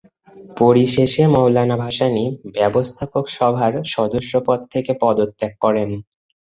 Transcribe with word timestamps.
পরিশেষে 0.59 1.23
মওলানা 1.33 1.75
ভাসানী 1.83 2.23
ব্যবস্থাপক 2.55 3.25
সভার 3.37 3.73
সদস্য 3.93 4.31
পদ 4.47 4.59
থেকে 4.73 4.91
পদত্যাগ 5.01 5.53
করেন। 5.63 5.89